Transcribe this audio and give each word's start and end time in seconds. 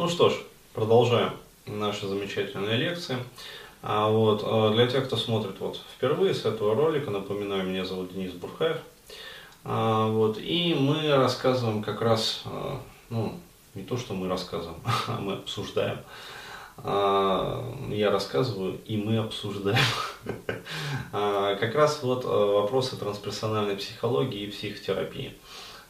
Ну 0.00 0.08
что 0.08 0.30
ж, 0.30 0.34
продолжаем 0.72 1.32
наши 1.66 2.08
замечательные 2.08 2.78
лекции. 2.78 3.18
А 3.82 4.08
вот 4.08 4.42
а, 4.46 4.70
для 4.70 4.86
тех, 4.86 5.04
кто 5.04 5.18
смотрит 5.18 5.60
вот 5.60 5.78
впервые 5.94 6.32
с 6.32 6.46
этого 6.46 6.74
ролика, 6.74 7.10
напоминаю, 7.10 7.68
меня 7.68 7.84
зовут 7.84 8.14
Денис 8.14 8.32
Бурхаев. 8.32 8.78
А, 9.62 10.06
вот, 10.06 10.38
и 10.38 10.72
мы 10.72 11.14
рассказываем 11.14 11.82
как 11.82 12.00
раз, 12.00 12.40
а, 12.46 12.80
ну, 13.10 13.38
не 13.74 13.82
то, 13.82 13.98
что 13.98 14.14
мы 14.14 14.26
рассказываем, 14.26 14.80
а 15.06 15.20
мы 15.20 15.34
обсуждаем. 15.34 15.98
Я 16.82 18.10
рассказываю, 18.10 18.80
и 18.86 18.96
мы 18.96 19.18
обсуждаем. 19.18 19.76
Как 21.12 21.74
раз 21.74 22.02
вот 22.02 22.24
вопросы 22.24 22.96
трансперсональной 22.96 23.76
психологии 23.76 24.44
и 24.44 24.50
психотерапии. 24.50 25.34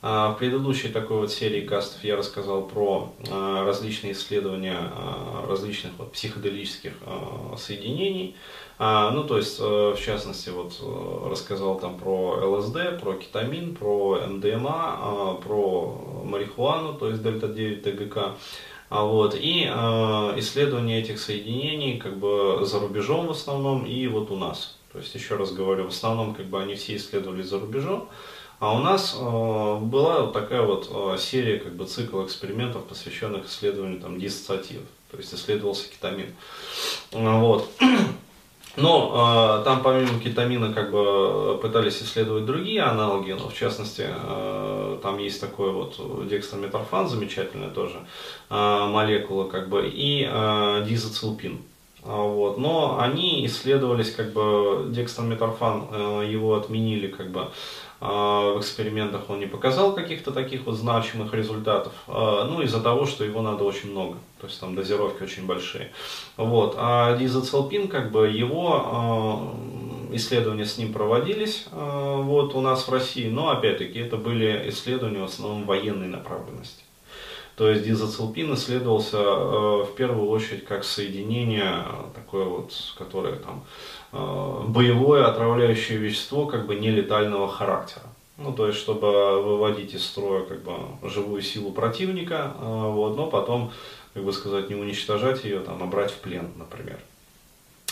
А, 0.03 0.33
в 0.33 0.39
предыдущей 0.39 0.89
такой 0.89 1.19
вот 1.19 1.31
серии 1.31 1.61
кастов 1.61 2.03
я 2.05 2.17
рассказал 2.17 2.63
про 2.63 3.13
а, 3.31 3.65
различные 3.65 4.13
исследования 4.13 4.79
а, 4.79 5.47
различных 5.47 5.93
вот 5.99 6.13
психоделических 6.13 6.93
соединений. 7.59 8.37
Ну, 8.79 9.25
то 9.25 9.37
есть, 9.37 9.61
э, 9.61 9.63
в 9.63 10.01
частности, 10.01 10.49
вот 10.49 10.73
э, 10.81 11.29
рассказал 11.31 11.79
там 11.79 11.99
про 11.99 12.41
ЛСД, 12.49 12.99
про 12.99 13.13
кетамин, 13.13 13.75
про 13.75 14.21
МДМА, 14.27 15.39
про 15.45 16.23
марихуану, 16.25 16.95
то 16.95 17.11
есть 17.11 17.21
дельта-9 17.21 17.83
ТГК. 17.83 18.37
Вот, 18.89 19.35
и 19.35 19.69
э, 19.71 19.71
исследования 20.39 21.01
этих 21.01 21.21
соединений 21.21 21.99
как 21.99 22.17
бы 22.17 22.61
за 22.63 22.81
рубежом 22.81 23.27
в 23.27 23.33
основном 23.33 23.85
и 23.85 24.07
вот 24.07 24.31
у 24.31 24.37
нас. 24.37 24.79
То 24.93 24.99
есть, 24.99 25.15
еще 25.15 25.37
раз 25.37 25.53
говорю, 25.53 25.85
в 25.85 25.89
основном 25.89 26.35
как 26.35 26.47
бы 26.47 26.63
они 26.63 26.75
все 26.75 26.97
исследовали 26.97 27.43
за 27.43 27.61
рубежом. 27.61 28.09
А 28.61 28.75
у 28.75 28.79
нас 28.79 29.17
э, 29.19 29.79
была 29.81 30.21
вот 30.21 30.35
такая 30.35 30.61
вот 30.61 30.91
э, 30.93 31.17
серия, 31.19 31.59
как 31.59 31.75
бы 31.75 31.87
цикл 31.87 32.23
экспериментов, 32.27 32.85
посвященных 32.85 33.47
исследованию 33.47 33.99
там, 34.01 34.21
диссоциативов. 34.21 34.85
То 35.11 35.17
есть 35.17 35.33
исследовался 35.33 35.89
кетамин. 35.91 36.35
Э, 37.13 37.41
вот. 37.41 37.71
Но 38.77 39.61
э, 39.61 39.65
там 39.65 39.83
помимо 39.83 40.21
кетамина 40.21 40.75
как 40.75 40.91
бы 40.91 41.59
пытались 41.63 42.03
исследовать 42.03 42.45
другие 42.45 42.83
аналоги, 42.83 43.33
но 43.33 43.49
в 43.49 43.55
частности 43.55 44.07
э, 44.07 44.99
там 45.03 45.19
есть 45.19 45.41
такой 45.41 45.73
вот 45.73 46.29
декстрометорфан 46.29 47.09
замечательная 47.09 47.71
тоже 47.71 47.97
э, 48.49 48.87
молекула 48.87 49.49
как 49.49 49.71
бы 49.71 49.89
и 49.89 50.29
э, 50.31 50.85
дизацилпин. 50.87 51.63
Вот. 52.03 52.59
Но 52.59 52.99
они 52.99 53.45
исследовались, 53.47 54.11
как 54.13 54.33
бы, 54.33 54.87
декстрометорфан, 54.89 55.89
э, 55.91 56.29
его 56.31 56.55
отменили, 56.55 57.09
как 57.09 57.31
бы, 57.31 57.41
а, 57.41 57.53
в 58.01 58.57
экспериментах 58.59 59.29
он 59.29 59.41
не 59.41 59.47
показал 59.47 59.95
каких-то 59.95 60.33
таких 60.33 60.65
вот 60.65 60.77
значимых 60.77 61.35
результатов, 61.35 61.93
а, 62.09 62.45
ну, 62.47 62.63
из-за 62.63 62.81
того, 62.81 63.05
что 63.05 63.25
его 63.25 63.43
надо 63.43 63.65
очень 63.65 63.91
много, 63.91 64.17
то 64.41 64.47
есть 64.47 64.59
там 64.59 64.75
дозировки 64.75 65.23
очень 65.23 65.47
большие. 65.47 65.93
Вот. 66.37 66.77
А 66.79 67.17
дизоцелпин, 67.17 67.89
как 67.89 68.11
бы, 68.11 68.29
его 68.29 68.83
а, 68.85 70.17
исследования 70.17 70.65
с 70.65 70.79
ним 70.79 70.93
проводились 70.93 71.67
вот, 71.73 72.55
у 72.55 72.61
нас 72.61 72.89
в 72.89 72.91
России, 72.91 73.29
но, 73.29 73.51
опять-таки, 73.51 73.99
это 73.99 74.17
были 74.17 74.69
исследования 74.71 75.21
в 75.21 75.25
основном 75.25 75.65
военной 75.65 76.09
направленности. 76.09 76.83
То 77.61 77.69
есть 77.69 77.85
дизоцилпин 77.85 78.55
исследовался 78.55 79.19
э, 79.19 79.83
в 79.83 79.95
первую 79.95 80.31
очередь 80.31 80.65
как 80.65 80.83
соединение 80.83 81.85
такое 82.15 82.47
вот, 82.47 82.73
которое 82.97 83.37
там 83.37 83.65
э, 84.13 84.63
боевое 84.67 85.27
отравляющее 85.27 85.99
вещество 85.99 86.47
как 86.47 86.67
бы 86.67 86.77
нелетального 86.77 87.49
характера. 87.49 88.07
Ну, 88.39 88.55
то 88.55 88.67
есть, 88.67 88.79
чтобы 88.79 89.43
выводить 89.43 89.93
из 89.93 90.07
строя 90.07 90.43
как 90.45 90.63
бы 90.63 90.73
живую 91.03 91.43
силу 91.43 91.71
противника, 91.71 92.55
э, 92.59 92.65
вот, 92.65 93.19
но 93.19 93.27
потом, 93.27 93.73
как 94.15 94.25
бы 94.25 94.33
сказать, 94.33 94.71
не 94.71 94.75
уничтожать 94.75 95.45
ее, 95.45 95.61
там, 95.61 95.83
а 95.83 95.87
брать 95.87 96.13
в 96.13 96.17
плен, 96.17 96.49
например. 96.57 96.99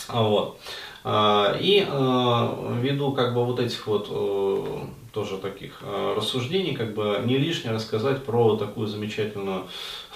Вот. 0.07 0.59
И 1.05 1.87
ввиду 1.87 3.11
как 3.13 3.35
бы 3.35 3.45
вот 3.45 3.59
этих 3.59 3.85
вот 3.85 4.09
тоже 5.11 5.37
таких 5.37 5.79
э, 5.81 6.13
рассуждений, 6.15 6.75
как 6.75 6.93
бы 6.93 7.21
не 7.25 7.37
лишнее 7.37 7.73
рассказать 7.73 8.23
про 8.23 8.55
такую 8.57 8.87
замечательную 8.87 9.65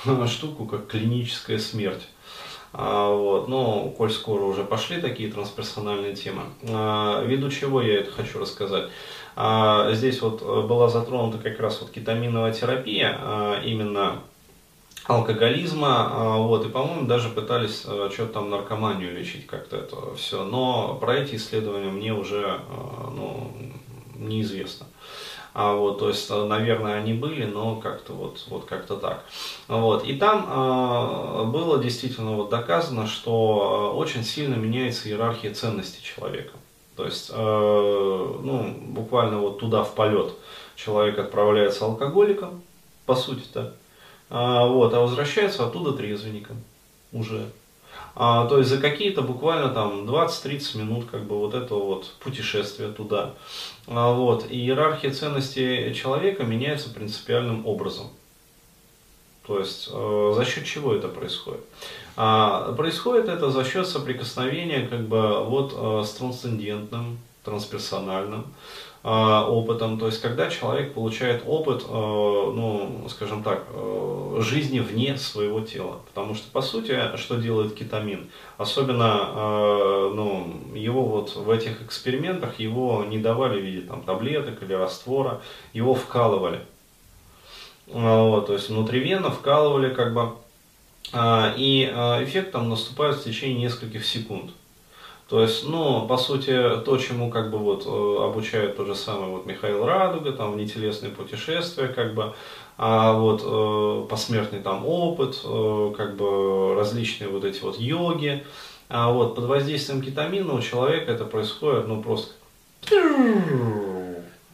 штуку, 0.28 0.66
как 0.66 0.88
клиническая 0.88 1.60
смерть. 1.60 2.08
А, 2.76 3.16
вот, 3.16 3.48
но, 3.48 3.90
коль 3.90 4.12
скоро 4.12 4.44
уже 4.44 4.64
пошли 4.64 5.00
такие 5.00 5.32
трансперсональные 5.32 6.16
темы, 6.16 6.42
а, 6.68 7.24
ввиду 7.24 7.52
чего 7.52 7.82
я 7.82 8.00
это 8.00 8.12
хочу 8.12 8.40
рассказать. 8.40 8.90
А, 9.36 9.92
здесь 9.94 10.22
вот 10.22 10.42
была 10.42 10.90
затронута 10.90 11.38
как 11.38 11.60
раз 11.60 11.82
вот 11.82 11.92
кетаминовая 11.92 12.52
терапия, 12.52 13.62
именно 13.64 14.24
алкоголизма, 15.06 16.10
а, 16.12 16.38
вот, 16.38 16.66
и, 16.66 16.70
по-моему, 16.70 17.06
даже 17.06 17.30
пытались 17.30 17.82
что-то 17.82 18.26
там 18.26 18.50
наркоманию 18.50 19.16
лечить 19.16 19.46
как-то 19.46 19.78
это 19.78 20.16
все, 20.16 20.44
но 20.44 20.96
про 20.96 21.18
эти 21.18 21.36
исследования 21.36 21.92
мне 21.92 22.12
уже, 22.12 22.60
ну, 23.16 23.52
неизвестно. 24.28 24.88
А 25.54 25.76
вот, 25.76 26.00
то 26.00 26.10
есть, 26.10 26.30
э, 26.32 26.46
наверное, 26.46 26.96
они 26.96 27.14
были, 27.14 27.46
но 27.46 27.76
как-то 27.76 28.14
вот, 28.14 28.44
вот 28.48 28.66
как-то 28.66 28.96
так. 28.98 29.24
Вот. 29.68 30.04
И 30.06 30.18
там 30.18 30.48
э, 30.50 31.44
было 31.46 31.82
действительно 31.82 32.32
вот 32.32 32.50
доказано, 32.50 33.06
что 33.06 33.92
э, 33.94 33.98
очень 33.98 34.24
сильно 34.24 34.56
меняется 34.56 35.08
иерархия 35.10 35.54
ценностей 35.54 36.04
человека. 36.04 36.54
То 36.96 37.06
есть, 37.06 37.30
э, 37.32 37.36
ну, 37.36 38.76
буквально 38.82 39.40
вот 39.40 39.60
туда 39.60 39.84
в 39.84 39.94
полет 39.94 40.34
человек 40.76 41.20
отправляется 41.20 41.86
алкоголиком, 41.86 42.64
по 43.06 43.16
сути-то, 43.16 43.74
а, 44.30 44.66
вот, 44.66 44.94
а 44.94 45.02
возвращается 45.02 45.66
оттуда 45.66 45.92
трезвенником 45.94 46.64
уже. 47.12 47.46
А, 48.16 48.46
то 48.48 48.60
есть 48.60 48.70
за 48.70 48.78
какие-то 48.78 49.22
буквально 49.22 49.70
там 49.70 50.06
20-30 50.06 50.78
минут 50.78 51.06
как 51.10 51.24
бы 51.24 51.38
вот 51.38 51.54
это 51.56 51.74
вот 51.76 52.12
путешествие 52.20 52.90
туда. 52.90 53.34
А, 53.88 54.14
вот. 54.14 54.50
И 54.50 54.58
иерархия 54.58 55.12
ценностей 55.12 55.94
человека 55.94 56.44
меняется 56.44 56.90
принципиальным 56.90 57.66
образом. 57.66 58.08
То 59.46 59.60
есть 59.60 59.90
э, 59.92 60.34
за 60.36 60.46
счет 60.46 60.64
чего 60.64 60.94
это 60.94 61.10
происходит? 61.10 61.62
А, 62.16 62.72
происходит 62.74 63.28
это 63.28 63.50
за 63.50 63.66
счет 63.66 63.88
соприкосновения 63.88 64.88
как 64.88 65.02
бы 65.08 65.44
вот 65.44 65.74
э, 65.76 66.04
с 66.06 66.12
трансцендентным, 66.12 67.20
трансперсональным, 67.44 68.46
опытом, 69.04 70.00
то 70.00 70.06
есть 70.06 70.22
когда 70.22 70.50
человек 70.50 70.94
получает 70.94 71.44
опыт, 71.46 71.84
а, 71.90 72.52
ну, 72.54 73.06
скажем 73.10 73.44
так, 73.44 73.66
а, 73.70 74.38
жизни 74.40 74.80
вне 74.80 75.18
своего 75.18 75.60
тела. 75.60 76.00
Потому 76.08 76.36
что, 76.36 76.50
по 76.52 76.62
сути, 76.62 76.98
что 77.18 77.36
делает 77.36 77.76
кетамин? 77.76 78.30
Особенно, 78.58 80.10
ну, 80.16 80.58
его 80.74 81.04
вот 81.04 81.36
в 81.36 81.50
этих 81.50 81.82
экспериментах, 81.82 82.60
его 82.60 83.04
не 83.04 83.20
давали 83.20 83.60
в 83.60 83.64
виде 83.64 83.82
там, 83.82 84.04
таблеток 84.04 84.64
или 84.64 84.74
раствора, 84.74 85.42
его 85.74 85.94
вкалывали. 85.94 86.62
Вот, 87.88 88.48
то 88.48 88.54
есть 88.54 88.70
внутривенно 88.70 89.30
вкалывали 89.30 89.94
как 89.94 90.14
бы, 90.14 90.32
и 91.58 91.92
эффект 92.24 92.54
там 92.54 92.70
наступает 92.70 93.18
в 93.18 93.24
течение 93.24 93.64
нескольких 93.64 94.06
секунд. 94.06 94.52
То 95.28 95.42
есть, 95.42 95.68
ну, 95.68 96.06
по 96.08 96.18
сути, 96.18 96.82
то, 96.86 96.98
чему 96.98 97.32
как 97.32 97.50
бы 97.50 97.58
вот 97.58 97.86
э, 97.86 98.24
обучают 98.24 98.76
тот 98.76 98.88
же 98.88 98.96
самый 98.96 99.30
вот 99.30 99.46
Михаил 99.46 99.86
Радуга, 99.86 100.32
там, 100.32 100.52
внетелесные 100.52 101.12
путешествия, 101.12 101.88
как 101.88 102.14
бы, 102.14 102.34
а 102.78 103.14
вот 103.14 103.42
э, 103.44 104.08
посмертный 104.10 104.60
там 104.60 104.86
опыт, 104.86 105.40
э, 105.44 105.94
как 105.96 106.18
бы 106.18 106.76
различные 106.76 107.30
вот 107.30 107.46
эти 107.46 107.62
вот 107.62 107.80
йоги, 107.80 108.44
а 108.90 109.12
вот 109.12 109.36
под 109.36 109.46
воздействием 109.46 110.02
кетамина 110.02 110.54
у 110.54 110.62
человека 110.62 111.12
это 111.12 111.26
происходит, 111.26 111.88
ну, 111.88 112.04
просто 112.04 112.34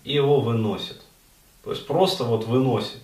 его 0.03 0.40
выносит. 0.40 1.02
То 1.63 1.72
есть 1.72 1.85
просто 1.85 2.24
вот 2.24 2.46
выносит. 2.46 3.00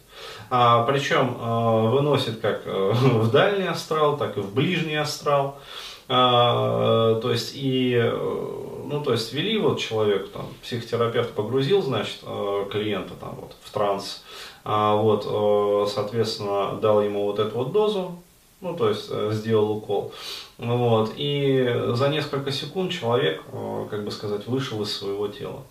А, 0.50 0.84
причем 0.84 1.38
э, 1.40 1.90
выносит 1.90 2.40
как 2.40 2.62
э, 2.66 2.92
в 2.94 3.32
дальний 3.32 3.68
астрал, 3.68 4.18
так 4.18 4.38
и 4.38 4.42
в 4.42 4.54
ближний 4.54 4.96
астрал. 4.96 5.60
А, 6.08 7.20
то 7.20 7.32
есть 7.32 7.54
и, 7.56 7.96
э, 7.96 8.12
ну 8.12 9.02
то 9.04 9.12
есть 9.12 9.34
вели 9.34 9.58
вот 9.58 9.80
человек, 9.80 10.30
там, 10.30 10.48
психотерапевт 10.62 11.32
погрузил, 11.32 11.82
значит, 11.82 12.20
э, 12.22 12.66
клиента 12.72 13.14
там 13.20 13.36
вот 13.42 13.56
в 13.64 13.72
транс, 13.72 14.24
а, 14.64 14.96
вот, 14.96 15.26
э, 15.28 15.90
соответственно, 15.92 16.78
дал 16.80 17.02
ему 17.02 17.24
вот 17.24 17.40
эту 17.40 17.58
вот 17.58 17.72
дозу, 17.72 18.20
ну 18.62 18.76
то 18.76 18.90
есть 18.90 19.10
сделал 19.34 19.72
укол, 19.72 20.14
вот, 20.60 21.14
и 21.18 21.84
за 21.94 22.10
несколько 22.10 22.52
секунд 22.52 22.92
человек, 22.92 23.44
как 23.90 24.06
бы 24.06 24.12
сказать, 24.12 24.46
вышел 24.46 24.82
из 24.84 24.96
своего 24.96 25.28
тела. 25.28 25.64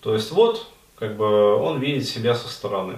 То 0.00 0.14
есть 0.14 0.30
вот, 0.30 0.66
как 0.98 1.16
бы 1.16 1.56
он 1.56 1.78
видит 1.78 2.08
себя 2.08 2.34
со 2.34 2.48
стороны. 2.48 2.96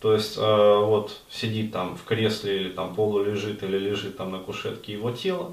То 0.00 0.14
есть 0.14 0.36
э, 0.36 0.40
вот 0.40 1.16
сидит 1.28 1.72
там 1.72 1.96
в 1.96 2.04
кресле 2.04 2.60
или 2.60 2.68
там 2.70 2.94
полу 2.94 3.22
лежит 3.24 3.62
или 3.62 3.78
лежит 3.78 4.16
там 4.16 4.30
на 4.30 4.38
кушетке 4.38 4.92
его 4.92 5.10
тело. 5.10 5.52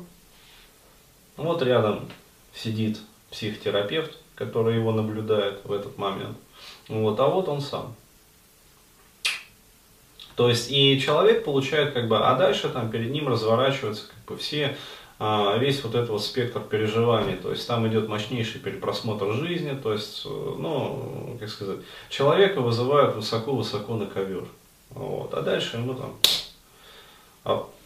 Вот 1.36 1.62
рядом 1.63 2.07
сидит 2.53 3.00
психотерапевт, 3.31 4.18
который 4.36 4.75
его 4.75 4.92
наблюдает 4.92 5.62
в 5.63 5.71
этот 5.71 5.97
момент. 5.97 6.38
Вот, 6.88 7.19
а 7.19 7.27
вот 7.27 7.50
он 7.50 7.59
сам. 7.59 7.95
То 10.36 10.50
есть 10.50 10.69
и 10.71 11.00
человек 11.00 11.44
получает 11.44 11.94
как 11.94 12.07
бы, 12.07 12.18
а 12.18 12.36
дальше 12.36 12.69
там 12.69 12.92
перед 12.92 13.12
ним 13.12 13.27
разворачиваются 13.27 14.07
как 14.07 14.25
бы 14.25 14.38
все 14.38 14.77
весь 15.20 15.82
вот 15.84 15.96
этот 15.96 16.10
вот 16.10 16.24
спектр 16.24 16.60
переживаний, 16.60 17.38
то 17.38 17.50
есть 17.50 17.66
там 17.68 17.88
идет 17.88 18.10
мощнейший 18.10 18.60
перепросмотр 18.60 19.32
жизни, 19.32 19.78
то 19.82 19.94
есть, 19.94 20.24
э, 20.26 20.30
ну, 20.30 21.38
как 21.40 21.48
сказать, 21.50 21.80
человека 22.10 22.60
вызывают 22.60 23.16
высоко-высоко 23.16 23.96
на 23.96 24.08
ковер, 24.08 24.46
вот, 24.90 25.34
а 25.34 25.42
дальше 25.42 25.78
ему 25.78 25.94
там 25.94 26.16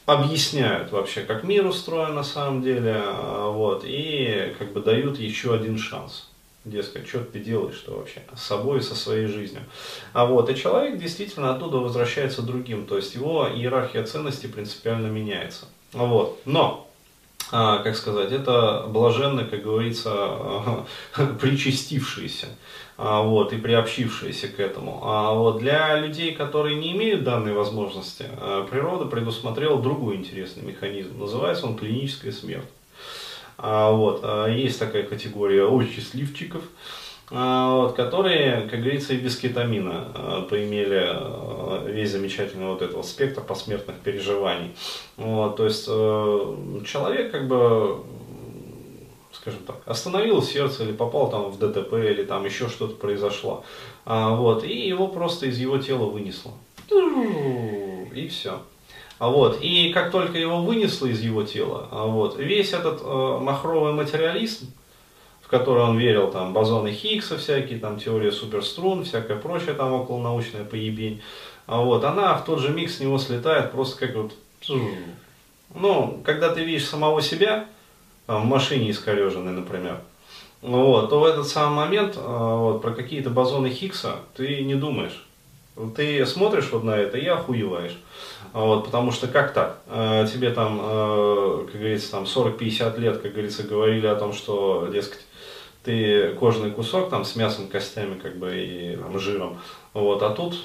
объясняют 0.06 0.92
вообще, 0.92 1.22
как 1.22 1.44
мир 1.44 1.66
устроен 1.66 2.16
на 2.16 2.24
самом 2.24 2.62
деле, 2.62 2.96
а, 2.98 3.50
вот, 3.50 3.84
и 3.86 4.56
как 4.58 4.74
бы 4.74 4.82
дают 4.82 5.20
еще 5.20 5.54
один 5.54 5.78
шанс. 5.78 6.26
Дескать, 6.66 7.08
что 7.08 7.20
ты 7.20 7.40
делаешь-то 7.40 7.94
вообще 7.94 8.22
с 8.36 8.44
собой 8.44 8.80
и 8.80 8.82
со 8.82 8.94
своей 8.94 9.28
жизнью. 9.28 9.64
А 10.12 10.26
вот, 10.26 10.50
и 10.50 10.56
человек 10.56 11.00
действительно 11.00 11.56
оттуда 11.56 11.78
возвращается 11.78 12.42
другим, 12.42 12.86
то 12.86 12.98
есть 12.98 13.16
его 13.16 13.48
иерархия 13.48 14.04
ценностей 14.04 14.48
принципиально 14.48 15.08
меняется. 15.08 15.68
Вот. 15.94 16.42
Но 16.46 16.89
а, 17.52 17.80
как 17.80 17.96
сказать, 17.96 18.32
это 18.32 18.86
блаженны, 18.88 19.46
как 19.46 19.64
говорится, 19.64 20.86
причастившиеся 21.40 22.48
а, 22.98 23.22
вот, 23.24 23.54
и 23.54 23.58
приобщившиеся 23.58 24.50
к 24.50 24.60
этому. 24.60 25.02
А 25.04 25.34
вот 25.34 25.60
для 25.60 25.98
людей, 25.98 26.34
которые 26.36 26.76
не 26.76 26.92
имеют 26.92 27.24
данной 27.24 27.54
возможности, 27.54 28.26
а, 28.38 28.68
природа 28.68 29.06
предусмотрела 29.06 29.82
другой 29.82 30.18
интересный 30.18 30.64
механизм. 30.64 31.18
Называется 31.18 31.66
он 31.66 31.76
клиническая 31.76 32.32
смерть. 32.32 32.68
А, 33.58 33.92
вот, 33.92 34.24
есть 34.50 34.80
такая 34.80 35.04
категория 35.04 35.66
очень 35.66 35.94
счастливчиков, 35.94 36.64
вот, 37.30 37.96
которые, 37.96 38.68
как 38.70 38.80
говорится, 38.82 39.14
и 39.14 39.18
без 39.18 39.38
кетамина 39.38 40.46
поимели 40.50 41.90
весь 41.92 42.12
замечательный 42.12 42.68
вот 42.68 42.82
этот 42.82 43.06
спектр 43.06 43.42
посмертных 43.42 43.98
переживаний. 43.98 44.76
Вот, 45.18 45.58
то 45.58 45.66
есть 45.66 45.86
э, 45.88 46.56
человек 46.86 47.32
как 47.32 47.48
бы 47.48 48.04
скажем 49.32 49.60
так, 49.66 49.82
остановил 49.86 50.42
сердце 50.42 50.84
или 50.84 50.92
попал 50.92 51.30
там 51.30 51.50
в 51.50 51.58
ДТП 51.60 51.94
или 51.94 52.24
там 52.24 52.46
еще 52.46 52.68
что-то 52.68 52.96
произошло. 52.96 53.64
А, 54.06 54.36
вот, 54.36 54.64
и 54.64 54.88
его 54.88 55.08
просто 55.08 55.46
из 55.46 55.58
его 55.58 55.78
тела 55.78 56.06
вынесло. 56.06 56.52
И 58.14 58.28
все. 58.28 58.60
А 59.18 59.30
вот, 59.30 59.62
и 59.62 59.92
как 59.94 60.12
только 60.12 60.38
его 60.38 60.62
вынесло 60.62 61.08
из 61.08 61.22
его 61.22 61.44
тела, 61.44 61.88
а 61.92 62.06
вот, 62.06 62.38
весь 62.38 62.74
этот 62.74 63.02
э, 63.02 63.38
махровый 63.42 63.94
материализм, 63.94 64.72
в 65.50 65.52
который 65.52 65.82
он 65.82 65.98
верил, 65.98 66.30
там, 66.30 66.54
бозоны 66.54 66.92
Хиггса 66.92 67.36
всякие, 67.40 67.80
там, 67.80 67.98
теория 68.00 68.32
суперструн, 68.32 69.04
всякое 69.04 69.36
прочее, 69.36 69.74
там, 69.74 69.94
околонаучная 69.94 70.64
поебень, 70.64 71.24
а 71.66 71.82
вот, 71.82 72.04
она 72.04 72.36
в 72.36 72.46
тот 72.46 72.60
же 72.60 72.70
миг 72.70 72.92
с 72.92 73.00
него 73.00 73.18
слетает 73.18 73.72
просто 73.72 74.06
как 74.06 74.16
вот, 74.16 74.34
ну, 75.74 76.22
когда 76.24 76.54
ты 76.54 76.64
видишь 76.64 76.86
самого 76.86 77.24
себя, 77.24 77.66
в 78.28 78.46
машине 78.46 78.92
искореженной, 78.92 79.54
например, 79.54 80.02
вот, 80.62 81.10
то 81.10 81.20
в 81.20 81.26
этот 81.26 81.48
самый 81.48 81.78
момент 81.78 82.14
а, 82.16 82.56
вот, 82.58 82.84
про 82.84 82.92
какие-то 82.92 83.32
бозоны 83.32 83.72
Хиггса 83.72 84.18
ты 84.36 84.62
не 84.62 84.76
думаешь. 84.76 85.26
Ты 85.96 86.24
смотришь 86.28 86.70
вот 86.72 86.84
на 86.84 86.96
это 86.96 87.18
и 87.18 87.26
охуеваешь. 87.26 87.98
Вот, 88.54 88.86
потому 88.86 89.12
что 89.12 89.28
как 89.28 89.54
так? 89.54 89.80
А, 89.88 90.28
тебе 90.28 90.52
там, 90.52 90.80
а, 90.80 91.66
как 91.66 91.80
говорится, 91.80 92.12
там 92.12 92.26
40-50 92.26 93.00
лет, 93.00 93.18
как 93.20 93.32
говорится, 93.32 93.64
говорили 93.64 94.06
о 94.06 94.16
том, 94.16 94.34
что, 94.34 94.88
дескать, 94.94 95.26
ты 95.84 96.34
кожаный 96.40 96.72
кусок 96.72 97.10
там 97.10 97.26
с 97.26 97.36
мясом, 97.36 97.68
костями, 97.68 98.20
как 98.20 98.38
бы 98.38 98.56
и 98.56 98.96
там, 98.96 99.20
жиром. 99.20 99.60
Вот, 99.94 100.22
а 100.24 100.32
тут 100.32 100.56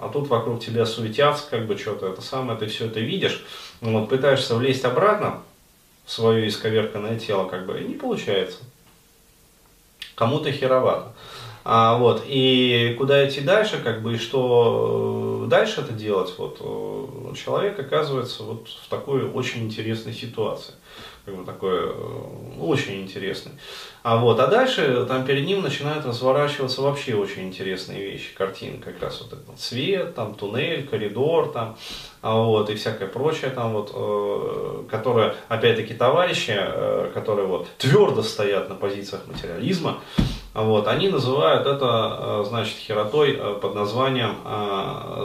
а 0.00 0.08
тут 0.08 0.28
вокруг 0.28 0.60
тебя 0.64 0.86
суетятся, 0.86 1.44
как 1.50 1.66
бы 1.66 1.76
что-то 1.76 2.08
это 2.08 2.22
самое, 2.22 2.58
ты 2.58 2.66
все 2.66 2.86
это 2.86 3.00
видишь, 3.00 3.44
вот, 3.82 4.08
пытаешься 4.08 4.54
влезть 4.54 4.84
обратно, 4.84 5.42
свое 6.06 6.48
исковерканное 6.48 7.18
тело, 7.18 7.46
как 7.46 7.66
бы, 7.66 7.78
и 7.78 7.84
не 7.84 7.94
получается. 7.94 8.58
Кому-то 10.14 10.50
херовато. 10.52 11.12
А, 11.64 11.98
вот, 11.98 12.24
и 12.26 12.94
куда 12.96 13.28
идти 13.28 13.42
дальше, 13.42 13.78
как 13.84 14.02
бы, 14.02 14.14
и 14.14 14.18
что 14.18 15.44
дальше 15.48 15.82
это 15.82 15.92
делать, 15.92 16.32
вот, 16.38 16.56
э, 16.60 17.34
человек 17.34 17.78
оказывается 17.78 18.42
вот 18.44 18.68
в 18.68 18.88
такой 18.88 19.28
очень 19.28 19.64
интересной 19.64 20.14
ситуации 20.14 20.72
как 21.24 21.36
бы 21.36 21.44
такой 21.44 21.78
э, 21.78 22.60
очень 22.60 23.02
интересный. 23.02 23.52
А 24.02 24.16
вот, 24.16 24.40
а 24.40 24.46
дальше 24.46 25.04
там 25.06 25.24
перед 25.24 25.46
ним 25.46 25.62
начинают 25.62 26.06
разворачиваться 26.06 26.80
вообще 26.80 27.14
очень 27.14 27.48
интересные 27.48 28.02
вещи, 28.02 28.34
картины, 28.34 28.78
как 28.78 29.00
раз 29.02 29.20
вот 29.20 29.34
этот 29.34 29.60
свет, 29.60 30.14
там 30.14 30.34
туннель, 30.34 30.86
коридор, 30.86 31.52
там, 31.52 31.76
а 32.22 32.34
вот, 32.34 32.70
и 32.70 32.74
всякое 32.74 33.08
прочее 33.08 33.50
там 33.50 33.72
вот, 33.72 33.92
э, 33.94 34.84
которое, 34.90 35.34
опять-таки, 35.48 35.94
товарищи, 35.94 36.54
э, 36.56 37.10
которые 37.12 37.46
вот 37.46 37.68
твердо 37.76 38.22
стоят 38.22 38.68
на 38.68 38.74
позициях 38.74 39.26
материализма, 39.26 40.00
вот, 40.54 40.88
они 40.88 41.08
называют 41.08 41.66
это, 41.66 42.18
э, 42.18 42.44
значит, 42.48 42.76
херотой 42.76 43.36
э, 43.38 43.58
под 43.60 43.74
названием, 43.74 44.36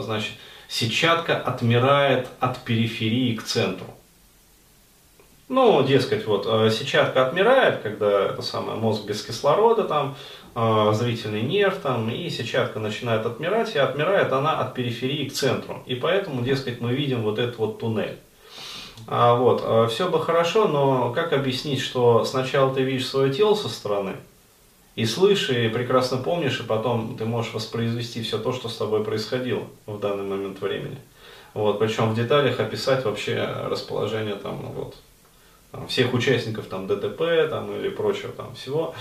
значит, 0.02 0.32
сетчатка 0.68 1.36
отмирает 1.36 2.28
от 2.40 2.58
периферии 2.58 3.36
к 3.36 3.42
центру. 3.42 3.86
Ну, 5.48 5.84
дескать, 5.84 6.26
вот 6.26 6.44
э, 6.48 6.70
сетчатка 6.70 7.24
отмирает, 7.24 7.80
когда 7.80 8.30
это 8.30 8.42
самое 8.42 8.76
мозг 8.76 9.04
без 9.04 9.22
кислорода, 9.22 9.84
там, 9.84 10.16
э, 10.56 10.92
зрительный 10.92 11.42
нерв, 11.42 11.76
там, 11.76 12.10
и 12.10 12.28
сетчатка 12.30 12.80
начинает 12.80 13.24
отмирать, 13.26 13.76
и 13.76 13.78
отмирает 13.78 14.32
она 14.32 14.58
от 14.58 14.74
периферии 14.74 15.28
к 15.28 15.32
центру. 15.32 15.84
И 15.86 15.94
поэтому, 15.94 16.42
дескать, 16.42 16.80
мы 16.80 16.94
видим 16.94 17.22
вот 17.22 17.38
этот 17.38 17.58
вот 17.58 17.78
туннель. 17.78 18.18
А, 19.06 19.36
вот, 19.36 19.62
э, 19.64 19.86
все 19.88 20.08
бы 20.08 20.20
хорошо, 20.20 20.66
но 20.66 21.12
как 21.12 21.32
объяснить, 21.32 21.80
что 21.80 22.24
сначала 22.24 22.74
ты 22.74 22.82
видишь 22.82 23.06
свое 23.06 23.32
тело 23.32 23.54
со 23.54 23.68
стороны, 23.68 24.16
и 24.96 25.06
слышишь, 25.06 25.50
и 25.50 25.68
прекрасно 25.68 26.16
помнишь, 26.16 26.58
и 26.58 26.64
потом 26.64 27.16
ты 27.16 27.24
можешь 27.24 27.54
воспроизвести 27.54 28.20
все 28.22 28.38
то, 28.38 28.52
что 28.52 28.68
с 28.68 28.76
тобой 28.76 29.04
происходило 29.04 29.62
в 29.86 30.00
данный 30.00 30.24
момент 30.24 30.60
времени. 30.60 30.98
Вот, 31.54 31.78
причем 31.78 32.10
в 32.10 32.16
деталях 32.16 32.58
описать 32.58 33.04
вообще 33.04 33.46
расположение 33.70 34.34
там, 34.34 34.72
вот, 34.72 34.96
всех 35.88 36.14
участников 36.14 36.66
там 36.66 36.86
ДТП 36.86 37.48
там, 37.50 37.74
или 37.76 37.88
прочего 37.88 38.32
там 38.32 38.54
всего. 38.54 38.94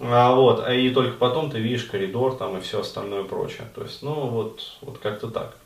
А, 0.00 0.34
вот, 0.34 0.62
а 0.64 0.74
и 0.74 0.90
только 0.90 1.16
потом 1.16 1.50
ты 1.50 1.58
видишь 1.58 1.84
коридор 1.84 2.34
там 2.36 2.56
и 2.56 2.60
все 2.60 2.80
остальное 2.80 3.24
прочее. 3.24 3.68
То 3.74 3.82
есть, 3.82 4.02
ну 4.02 4.28
вот, 4.28 4.60
вот 4.80 4.98
как-то 4.98 5.28
так. 5.28 5.56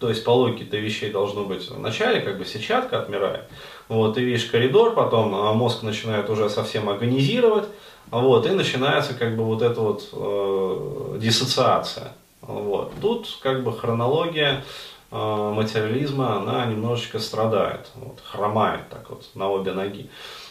То 0.00 0.08
есть 0.08 0.24
по 0.24 0.30
логике-то 0.30 0.76
вещей 0.76 1.10
должно 1.10 1.44
быть 1.44 1.68
вначале 1.68 2.20
как 2.20 2.38
бы 2.38 2.44
сетчатка 2.44 3.00
отмирает, 3.00 3.44
вот, 3.88 4.14
ты 4.14 4.22
видишь 4.22 4.44
коридор, 4.44 4.94
потом 4.94 5.34
а 5.34 5.52
мозг 5.52 5.82
начинает 5.82 6.30
уже 6.30 6.48
совсем 6.48 6.88
агонизировать, 6.88 7.64
вот, 8.10 8.46
и 8.46 8.50
начинается 8.50 9.14
как 9.14 9.36
бы 9.36 9.44
вот 9.44 9.62
эта 9.62 9.80
вот 9.80 10.08
э, 10.12 11.18
диссоциация. 11.18 12.12
Вот. 12.40 12.92
Тут 13.02 13.38
как 13.42 13.62
бы 13.62 13.72
хронология 13.72 14.64
материализма, 15.10 16.36
она 16.36 16.66
немножечко 16.66 17.18
страдает, 17.18 17.90
вот, 17.94 18.20
хромает 18.22 18.88
так 18.90 19.08
вот 19.10 19.24
на 19.34 19.50
обе 19.50 19.72
ноги. 19.72 20.10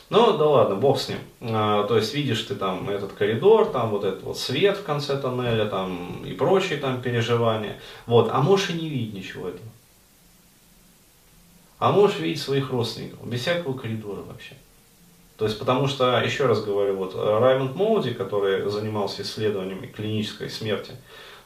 Ну, 0.09 0.37
да 0.37 0.45
ладно, 0.45 0.75
бог 0.75 0.99
с 0.99 1.09
ним. 1.09 1.19
А, 1.41 1.83
то 1.85 1.97
есть 1.97 2.13
видишь 2.13 2.41
ты 2.43 2.55
там 2.55 2.89
этот 2.89 3.11
коридор, 3.11 3.69
там 3.69 3.89
вот 3.89 4.05
этот 4.05 4.23
вот 4.23 4.37
свет 4.37 4.77
в 4.77 4.83
конце 4.83 5.17
тоннеля, 5.17 5.65
там 5.65 6.23
и 6.25 6.31
прочие 6.31 6.79
там 6.79 7.01
переживания. 7.01 7.79
Вот, 8.05 8.29
а 8.31 8.41
можешь 8.41 8.69
и 8.69 8.73
не 8.73 8.87
видеть 8.87 9.13
ничего 9.13 9.49
этого. 9.49 9.69
А 11.79 11.91
можешь 11.91 12.19
видеть 12.19 12.41
своих 12.41 12.71
родственников, 12.71 13.27
без 13.27 13.41
всякого 13.41 13.77
коридора 13.77 14.21
вообще. 14.21 14.55
То 15.37 15.45
есть, 15.45 15.59
потому 15.59 15.87
что, 15.87 16.19
еще 16.19 16.47
раз 16.47 16.63
говорю, 16.63 16.95
вот 16.95 17.13
Раймонд 17.15 17.75
Моуди, 17.75 18.13
который 18.13 18.67
занимался 18.71 19.21
исследованиями 19.21 19.85
клинической 19.85 20.49
смерти, 20.49 20.93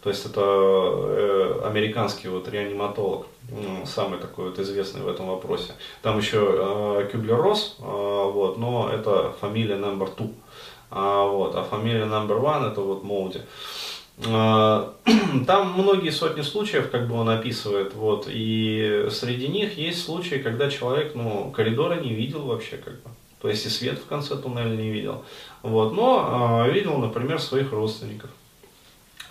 то 0.02 0.10
есть 0.10 0.26
это 0.26 0.42
э, 0.42 1.62
американский 1.64 2.28
вот 2.28 2.48
реаниматолог, 2.50 3.28
самый 3.86 4.20
такой 4.20 4.46
вот 4.46 4.60
известный 4.60 5.02
в 5.02 5.08
этом 5.08 5.28
вопросе. 5.28 5.74
Там 6.02 6.18
еще 6.18 6.40
э, 6.40 7.10
Кюблер-Росс, 7.12 7.78
э, 7.80 7.84
вот, 7.84 8.58
но 8.58 8.90
это 8.90 9.34
фамилия 9.40 9.76
number 9.76 10.10
two. 10.16 10.34
А, 10.90 11.26
вот, 11.26 11.56
а 11.56 11.64
фамилия 11.64 12.06
number 12.06 12.42
one 12.42 12.72
это 12.72 12.82
вот 12.82 13.04
Моуди. 13.04 13.42
Там 14.22 15.74
многие 15.74 16.12
сотни 16.12 16.42
случаев, 16.42 16.92
как 16.92 17.08
бы 17.08 17.16
он 17.16 17.30
описывает, 17.30 17.96
вот, 17.96 18.28
и 18.30 19.08
среди 19.10 19.48
них 19.48 19.78
есть 19.78 20.04
случаи, 20.04 20.36
когда 20.36 20.70
человек, 20.70 21.16
ну, 21.16 21.50
коридора 21.52 22.00
не 22.00 22.14
видел 22.14 22.42
вообще, 22.42 22.78
как 22.78 22.96
бы, 23.02 23.10
то 23.42 23.48
есть 23.48 23.66
и 23.66 23.70
свет 23.70 23.98
в 23.98 24.06
конце 24.06 24.36
туннеля 24.36 24.76
не 24.76 24.92
видел, 24.92 25.24
вот, 25.64 25.94
но 25.94 26.66
э, 26.68 26.72
видел, 26.72 26.98
например, 26.98 27.40
своих 27.40 27.72
родственников, 27.72 28.30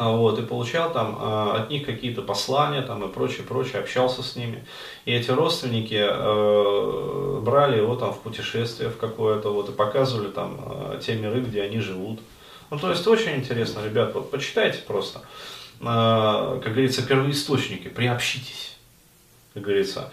вот, 0.08 0.38
и 0.38 0.42
получал 0.42 0.92
там 0.92 1.18
а, 1.20 1.56
от 1.56 1.70
них 1.70 1.84
какие-то 1.84 2.22
послания 2.22 2.80
там, 2.80 3.04
и 3.04 3.12
прочее, 3.12 3.42
прочее, 3.46 3.80
общался 3.80 4.22
с 4.22 4.34
ними. 4.34 4.64
И 5.04 5.12
эти 5.12 5.30
родственники 5.30 6.00
э, 6.00 7.40
брали 7.42 7.78
его 7.78 7.96
там 7.96 8.14
в 8.14 8.20
путешествие 8.20 8.88
в 8.88 8.96
какое-то, 8.96 9.52
вот, 9.52 9.68
и 9.68 9.72
показывали 9.72 10.28
там 10.28 10.58
э, 10.64 11.00
те 11.04 11.16
миры, 11.16 11.40
где 11.42 11.62
они 11.62 11.80
живут. 11.80 12.20
Ну, 12.70 12.78
то 12.78 12.90
есть 12.90 13.06
очень 13.06 13.36
интересно, 13.36 13.84
ребят, 13.84 14.14
вот 14.14 14.30
почитайте 14.30 14.78
просто, 14.86 15.20
э, 15.80 15.84
как 15.84 16.72
говорится, 16.72 17.06
первоисточники, 17.06 17.88
приобщитесь. 17.88 18.76
как 19.52 19.64
говорится, 19.64 20.10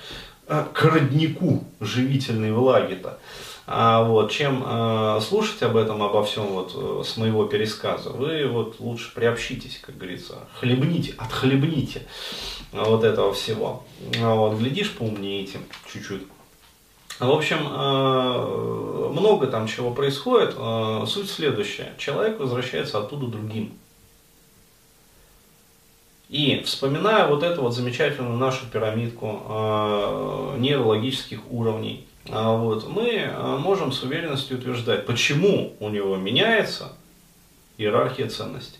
э, 0.48 0.66
к 0.74 0.84
роднику 0.84 1.64
живительной 1.80 2.52
влаги-то. 2.52 3.20
А 3.70 4.02
вот, 4.02 4.32
чем 4.32 4.64
э, 4.66 5.20
слушать 5.22 5.62
об 5.62 5.76
этом, 5.76 6.02
обо 6.02 6.24
всем 6.24 6.46
вот 6.46 6.72
э, 6.74 7.04
с 7.04 7.18
моего 7.18 7.44
пересказа, 7.44 8.12
вы 8.12 8.48
вот 8.48 8.80
лучше 8.80 9.14
приобщитесь, 9.14 9.80
как 9.82 9.98
говорится, 9.98 10.48
хлебните, 10.58 11.14
отхлебните 11.18 12.08
вот 12.72 13.04
этого 13.04 13.34
всего. 13.34 13.84
А 14.22 14.36
вот, 14.36 14.58
глядишь, 14.58 14.94
поумнеете 14.94 15.60
чуть-чуть. 15.92 16.24
В 17.20 17.30
общем, 17.30 17.58
много 19.12 19.48
там 19.48 19.68
чего 19.68 19.92
происходит. 19.92 20.56
Суть 21.10 21.30
следующая. 21.30 21.94
Человек 21.98 22.40
возвращается 22.40 23.00
оттуда 23.00 23.26
другим. 23.26 23.74
И 26.30 26.62
вспоминая 26.64 27.28
вот 27.28 27.42
эту 27.42 27.64
вот 27.64 27.74
замечательную 27.74 28.38
нашу 28.38 28.68
пирамидку 28.68 29.42
нейрологических 30.58 31.40
уровней, 31.50 32.06
а 32.17 32.17
вот, 32.30 32.88
мы 32.88 33.10
э, 33.10 33.58
можем 33.58 33.92
с 33.92 34.04
уверенностью 34.04 34.58
утверждать, 34.58 35.06
почему 35.06 35.76
у 35.80 35.90
него 35.90 36.16
меняется 36.18 36.92
иерархия 37.78 38.28
ценностей. 38.30 38.80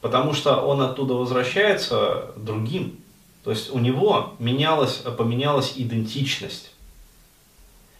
Потому 0.00 0.32
что 0.32 0.56
он 0.56 0.80
оттуда 0.80 1.14
возвращается 1.14 2.32
другим. 2.36 2.98
То 3.44 3.50
есть 3.50 3.70
у 3.70 3.78
него 3.78 4.34
менялась, 4.38 4.96
поменялась 5.16 5.74
идентичность. 5.76 6.72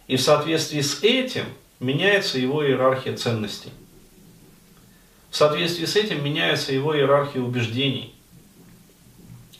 И 0.06 0.16
в 0.16 0.20
соответствии 0.20 0.80
с 0.80 1.02
этим 1.02 1.44
меняется 1.80 2.38
его 2.38 2.66
иерархия 2.66 3.16
ценностей. 3.16 3.70
В 5.30 5.36
соответствии 5.36 5.84
с 5.84 5.96
этим 5.96 6.24
меняется 6.24 6.72
его 6.72 6.96
иерархия 6.96 7.42
убеждений. 7.42 8.14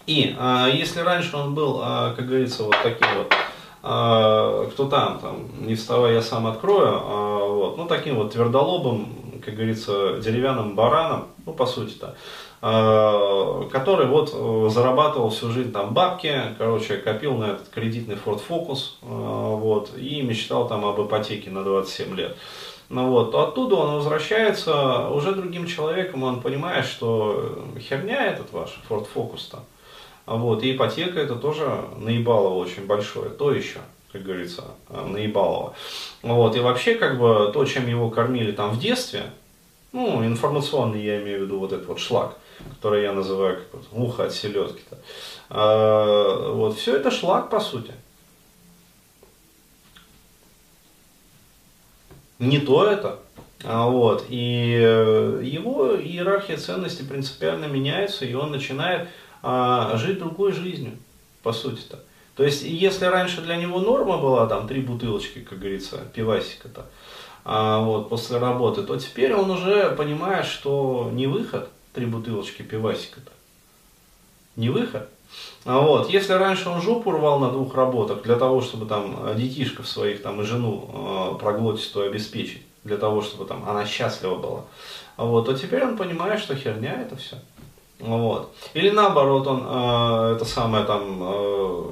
И 0.07 0.35
а, 0.39 0.69
если 0.69 1.01
раньше 1.01 1.37
он 1.37 1.55
был, 1.55 1.81
а, 1.83 2.15
как 2.15 2.27
говорится, 2.27 2.63
вот 2.63 2.77
таким 2.83 3.07
вот 3.19 3.31
а, 3.31 3.48
кто 3.81 4.89
там, 4.91 5.21
там, 5.21 5.67
не 5.67 5.75
вставай, 5.75 6.15
я 6.15 6.23
сам 6.23 6.47
открою, 6.47 7.01
а, 7.01 7.47
вот, 7.47 7.77
ну, 7.77 7.87
таким 7.87 8.17
вот 8.17 8.33
твердолобым, 8.33 9.41
как 9.45 9.55
говорится, 9.55 10.19
деревянным 10.19 10.75
бараном, 10.75 11.29
ну, 11.47 11.53
по 11.53 11.65
сути-то, 11.65 12.17
а, 12.61 13.69
который 13.71 14.07
вот 14.09 14.33
э, 14.35 14.69
зарабатывал 14.71 15.31
всю 15.31 15.51
жизнь 15.51 15.71
там 15.71 15.95
бабки, 15.95 16.57
короче, 16.59 16.97
копил 16.97 17.37
на 17.37 17.53
этот 17.53 17.69
кредитный 17.69 18.17
Ford 18.17 18.41
Focus, 18.47 18.97
вот, 19.01 19.97
и 19.97 20.23
мечтал 20.23 20.67
там 20.67 20.85
об 20.85 21.01
ипотеке 21.01 21.51
на 21.51 21.63
27 21.63 22.17
лет. 22.17 22.37
Ну 22.89 23.11
вот, 23.11 23.33
то 23.33 23.47
оттуда 23.47 23.77
он 23.77 23.95
возвращается 23.97 25.09
уже 25.11 25.35
другим 25.35 25.67
человеком, 25.67 26.23
он 26.25 26.41
понимает, 26.41 26.87
что 26.87 27.65
херня 27.79 28.27
этот 28.27 28.53
ваш 28.53 28.81
Ford 28.89 29.07
Focus-то. 29.15 29.61
Вот, 30.29 30.63
и 30.63 30.77
ипотека 30.77 31.19
это 31.19 31.37
тоже 31.37 31.85
наебалово 31.97 32.63
очень 32.63 32.87
большое, 32.87 33.31
то 33.31 33.51
еще, 33.51 33.79
как 34.13 34.23
говорится, 34.23 34.65
наебалово. 34.91 35.75
Вот, 36.23 36.55
и 36.55 36.61
вообще, 36.61 36.97
как 36.97 37.19
бы, 37.19 37.51
то, 37.55 37.65
чем 37.65 37.87
его 37.89 38.11
кормили 38.11 38.53
там 38.53 38.73
в 38.73 38.79
детстве, 38.79 39.31
ну, 39.93 40.23
информационный, 40.27 41.03
я 41.03 41.23
имею 41.23 41.41
в 41.41 41.43
виду 41.45 41.59
вот 41.59 41.73
этот 41.73 41.87
вот 41.87 41.99
шлак, 41.99 42.37
который 42.75 43.05
я 43.05 43.13
называю 43.13 43.57
как 43.57 43.67
вот 43.73 43.93
муха 43.93 44.25
от 44.25 44.35
селедки-то. 44.35 44.99
А, 45.49 46.53
вот, 46.53 46.77
все 46.77 46.97
это 46.97 47.11
шлак, 47.11 47.49
по 47.49 47.59
сути. 47.59 47.93
Не 52.39 52.59
то 52.59 52.87
это. 52.87 53.19
А, 53.65 53.89
вот, 53.89 54.27
и 54.29 54.79
э, 54.79 55.41
его 55.43 55.97
иерархия 55.97 56.59
ценностей 56.59 57.05
принципиально 57.05 57.65
меняется, 57.65 58.27
и 58.27 58.35
он 58.35 58.53
начинает 58.53 59.09
а, 59.43 59.97
жить 59.97 60.19
другой 60.19 60.53
жизнью, 60.53 60.97
по 61.43 61.53
сути-то. 61.53 61.99
То 62.37 62.45
есть, 62.45 62.63
если 62.63 63.07
раньше 63.07 63.41
для 63.41 63.57
него 63.57 63.81
норма 63.81 64.19
была, 64.19 64.47
там, 64.47 64.69
три 64.69 64.81
бутылочки, 64.81 65.41
как 65.41 65.59
говорится, 65.59 65.99
пивасика-то, 66.15 66.87
а, 67.45 67.81
вот, 67.81 68.09
после 68.09 68.39
работы, 68.39 68.83
то 68.83 68.97
теперь 68.97 69.35
он 69.35 69.51
уже 69.51 69.91
понимает, 69.97 70.47
что 70.47 71.11
не 71.13 71.27
выход, 71.27 71.69
три 71.95 72.07
бутылочки 72.07 72.63
пивасика-то, 72.63 73.33
не 74.57 74.71
выход. 74.71 75.09
А 75.65 75.81
вот, 75.81 76.11
если 76.11 76.33
раньше 76.33 76.69
он 76.69 76.81
жопу 76.81 77.11
рвал 77.11 77.39
на 77.39 77.51
двух 77.51 77.75
работах 77.75 78.23
для 78.23 78.37
того, 78.37 78.61
чтобы 78.61 78.87
там 78.87 79.37
детишков 79.37 79.89
своих 79.89 80.23
там 80.23 80.41
и 80.41 80.45
жену 80.45 81.35
э, 81.35 81.39
проглотистую 81.39 82.07
обеспечить, 82.07 82.63
для 82.85 82.97
того, 82.97 83.21
чтобы 83.21 83.45
там 83.45 83.69
она 83.69 83.85
счастлива 83.85 84.37
была, 84.37 84.65
вот, 85.17 85.47
то 85.47 85.55
теперь 85.55 85.85
он 85.85 85.97
понимает, 85.97 86.41
что 86.41 86.55
херня 86.55 87.03
это 87.03 87.17
все. 87.17 87.37
Вот. 88.01 88.55
Или 88.75 88.91
наоборот, 88.91 89.47
он 89.47 89.65
э, 89.67 90.35
это 90.37 90.45
самое 90.45 90.85
там 90.85 91.19
э, 91.21 91.83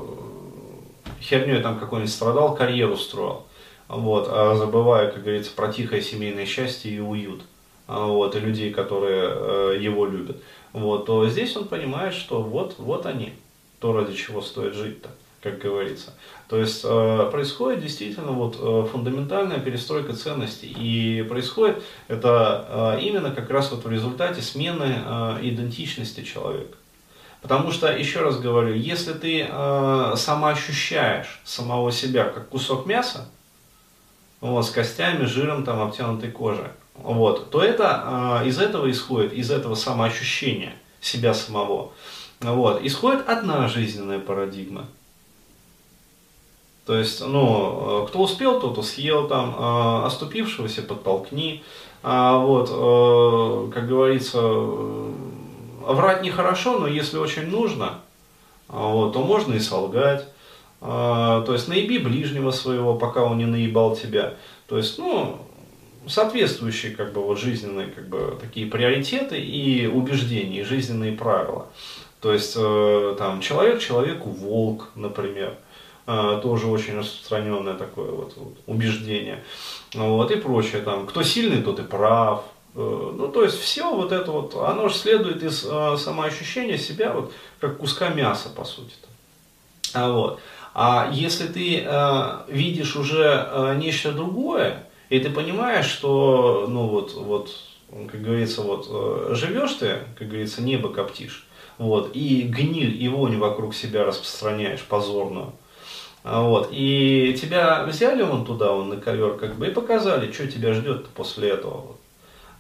херней 1.21 1.61
там 1.61 1.79
какой-нибудь 1.79 2.13
страдал, 2.13 2.55
карьеру 2.55 2.97
строил. 2.97 3.45
Вот, 3.89 4.29
а 4.31 4.57
забывая, 4.57 5.11
как 5.11 5.23
говорится, 5.23 5.53
про 5.55 5.73
тихое 5.73 6.03
семейное 6.03 6.47
счастье 6.47 6.93
и 6.93 7.01
уют. 7.01 7.43
А, 7.89 8.07
вот, 8.07 8.35
и 8.35 8.41
людей, 8.41 8.73
которые 8.73 9.29
э, 9.31 9.79
его 9.81 10.07
любят. 10.07 10.43
Вот, 10.73 11.07
то 11.07 11.29
здесь 11.29 11.57
он 11.57 11.69
понимает, 11.69 12.15
что 12.15 12.43
вот, 12.43 12.75
вот 12.79 13.07
они, 13.07 13.33
то, 13.79 13.93
ради 13.93 14.15
чего 14.15 14.43
стоит 14.43 14.75
жить-то 14.75 15.09
как 15.43 15.59
говорится. 15.59 16.13
То 16.49 16.59
есть 16.59 16.83
э, 16.85 17.29
происходит 17.31 17.81
действительно 17.81 18.33
вот 18.33 18.57
э, 18.59 18.89
фундаментальная 18.91 19.59
перестройка 19.59 20.15
ценностей. 20.15 20.75
И 20.79 21.23
происходит 21.23 21.83
это 22.09 22.97
э, 22.99 23.01
именно 23.03 23.31
как 23.31 23.51
раз 23.51 23.71
вот 23.71 23.85
в 23.85 23.91
результате 23.91 24.43
смены 24.43 25.39
идентичности 25.43 26.23
человека. 26.23 26.77
Потому 27.47 27.71
что, 27.71 27.97
еще 27.97 28.23
раз 28.23 28.41
говорю, 28.41 28.75
если 28.75 29.13
ты 29.13 29.47
э, 29.49 30.15
самоощущаешь 30.17 31.41
самого 31.45 31.93
себя 31.93 32.25
как 32.25 32.49
кусок 32.49 32.87
мяса, 32.87 33.29
вот, 34.41 34.67
с 34.67 34.71
костями, 34.71 35.27
жиром, 35.27 35.65
там, 35.65 35.81
обтянутой 35.81 36.33
кожей, 36.33 36.67
вот, 36.95 37.51
то 37.51 37.63
это 37.63 38.43
э, 38.43 38.49
из 38.49 38.59
этого 38.59 38.91
исходит, 38.91 39.33
из 39.33 39.53
этого 39.53 39.77
самоощущения 39.77 40.73
себя 41.01 41.35
самого, 41.35 41.93
вот, 42.41 42.83
исходит 42.83 43.29
одна 43.29 43.69
жизненная 43.69 44.19
парадигма. 44.19 44.89
То 46.87 46.97
есть, 46.97 47.21
ну, 47.21 48.05
э, 48.05 48.07
кто 48.07 48.23
успел, 48.23 48.61
тот 48.61 48.87
съел 48.87 49.27
там, 49.27 49.57
э, 49.59 50.07
оступившегося 50.07 50.83
подтолкни. 50.83 51.65
А 52.05 52.39
вот, 52.39 52.71
э, 52.71 53.73
как 53.75 53.89
говорится, 53.89 54.41
врать 54.41 56.23
нехорошо, 56.23 56.79
но 56.79 56.87
если 56.87 57.19
очень 57.19 57.49
нужно, 57.49 57.99
вот, 58.69 59.13
то 59.13 59.19
можно 59.19 59.55
и 59.55 59.61
солгать. 59.61 60.29
То 60.81 61.47
есть 61.49 61.69
наеби 61.69 61.99
ближнего 61.99 62.51
своего, 62.51 62.95
пока 62.95 63.25
он 63.25 63.39
не 63.39 63.47
наебал 63.47 63.97
тебя. 63.97 64.35
То 64.69 64.77
есть, 64.77 64.99
ну, 64.99 65.39
соответствующие 66.07 66.95
как 66.95 67.13
бы 67.13 67.23
вот 67.23 67.41
жизненные 67.41 67.87
как 67.89 68.09
бы 68.09 68.37
такие 68.41 68.67
приоритеты 68.67 69.41
и 69.41 69.87
убеждения, 69.87 70.61
и 70.61 70.65
жизненные 70.65 71.13
правила. 71.13 71.67
То 72.21 72.33
есть 72.33 72.55
там 73.19 73.41
человек 73.41 73.81
человеку 73.81 74.29
волк, 74.29 74.91
например. 74.95 75.57
А, 76.09 76.39
тоже 76.39 76.69
очень 76.69 76.97
распространенное 76.97 77.75
такое 77.75 78.13
вот, 78.13 78.35
вот 78.37 78.57
убеждение, 78.67 79.43
вот, 79.93 80.31
и 80.31 80.37
прочее, 80.37 80.83
там, 80.83 81.05
кто 81.05 81.25
сильный, 81.25 81.63
тот 81.63 81.81
и 81.81 81.83
прав, 81.83 82.45
э, 82.77 83.13
ну, 83.17 83.27
то 83.27 83.43
есть 83.43 83.59
все 83.59 83.93
вот 83.93 84.13
это 84.13 84.31
вот, 84.31 84.55
оно 84.55 84.89
же 84.89 84.95
следует 84.95 85.43
из 85.43 85.67
э, 85.69 85.97
самоощущения 85.99 86.79
себя 86.79 87.13
вот 87.13 87.33
как 87.59 87.79
куска 87.79 88.11
мяса, 88.11 88.51
по 88.51 88.65
сути-то. 88.65 89.09
А, 89.95 90.13
вот. 90.13 90.41
а 90.75 91.11
если 91.13 91.49
ты 91.49 91.83
э, 91.85 92.33
видишь 92.47 92.95
уже 92.95 93.49
э, 93.51 93.75
нечто 93.77 94.13
другое, 94.13 94.87
и 95.09 95.19
ты 95.19 95.29
понимаешь, 95.29 95.87
что, 95.87 96.67
ну, 96.69 96.87
вот, 96.87 97.15
вот, 97.15 97.51
как 97.91 98.23
говорится, 98.23 98.63
вот, 98.63 98.87
э, 98.89 99.35
живешь 99.35 99.73
ты, 99.73 99.99
как 100.17 100.29
говорится, 100.29 100.63
небо 100.63 100.89
коптишь, 100.89 101.49
вот, 101.79 102.15
и 102.15 102.43
гниль 102.43 103.03
и 103.03 103.09
вонь 103.09 103.39
вокруг 103.39 103.75
себя 103.75 104.05
распространяешь 104.05 104.85
позорную, 104.85 105.53
вот. 106.27 106.71
И 106.73 107.37
тебя 107.41 107.85
взяли 107.85 108.23
вон 108.23 108.45
туда, 108.45 108.73
вон 108.73 108.89
на 108.89 108.97
ковер, 108.97 109.35
как 109.37 109.55
бы, 109.55 109.69
и 109.69 109.71
показали, 109.71 110.33
что 110.33 110.49
тебя 110.49 110.75
ждет 110.75 111.07
после 111.11 111.51
этого. 111.51 111.97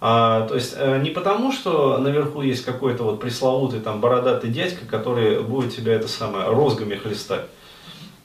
А, 0.00 0.46
то 0.46 0.54
есть 0.54 0.74
э, 0.76 0.98
не 0.98 1.10
потому, 1.10 1.50
что 1.50 1.98
наверху 1.98 2.42
есть 2.42 2.64
какой-то 2.64 3.02
вот 3.02 3.18
пресловутый 3.18 3.80
там 3.80 4.00
бородатый 4.00 4.50
дядька, 4.50 4.86
который 4.86 5.42
будет 5.42 5.74
тебя 5.74 5.94
это 5.94 6.06
самое 6.06 6.48
розгами 6.48 6.94
хлестать 6.94 7.46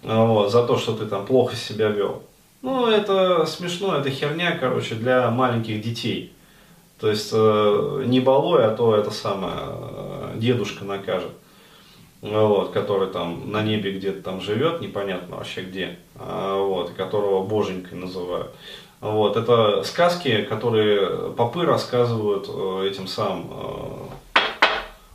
а, 0.04 0.26
вот, 0.26 0.52
за 0.52 0.64
то, 0.64 0.78
что 0.78 0.94
ты 0.94 1.06
там 1.06 1.26
плохо 1.26 1.56
себя 1.56 1.88
вел. 1.88 2.22
Ну, 2.62 2.88
это 2.88 3.46
смешно, 3.48 3.96
это 3.96 4.12
херня, 4.12 4.58
короче, 4.60 4.94
для 4.94 5.32
маленьких 5.32 5.82
детей. 5.82 6.34
То 7.00 7.10
есть 7.10 7.32
э, 7.34 8.04
не 8.06 8.20
балуй, 8.20 8.64
а 8.64 8.76
то 8.76 8.96
это 8.96 9.10
самое, 9.10 9.56
э, 9.58 10.34
дедушка 10.36 10.86
накажет 10.86 11.32
вот, 12.22 12.72
который 12.72 13.10
там 13.10 13.52
на 13.52 13.64
небе 13.64 13.92
где-то 13.92 14.22
там 14.22 14.42
живет, 14.42 14.80
непонятно 14.82 15.38
вообще 15.38 15.62
где, 15.62 15.98
а, 16.16 16.64
вот, 16.64 16.92
которого 16.92 17.44
боженькой 17.44 17.98
называют. 17.98 18.52
Вот, 19.02 19.36
это 19.36 19.84
сказки, 19.84 20.44
которые 20.44 21.32
попы 21.32 21.66
рассказывают 21.66 22.46
э, 22.48 22.88
этим 22.88 23.08
самым 23.08 23.48
э, 23.50 24.40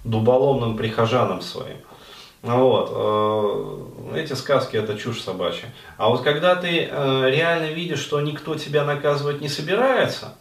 дуболомным 0.03 0.77
прихожанам 0.77 1.41
своим. 1.41 1.77
Вот. 2.43 2.91
Э, 2.93 4.19
эти 4.19 4.33
сказки 4.33 4.77
это 4.77 4.99
чушь 4.99 5.21
собачья. 5.21 5.73
А 5.99 6.09
вот 6.09 6.23
когда 6.23 6.57
ты 6.57 6.87
реально 6.87 7.71
видишь, 7.71 8.01
что 8.01 8.21
никто 8.21 8.57
тебя 8.57 8.85
наказывать 8.85 9.41
не 9.41 9.49
собирается, 9.49 10.35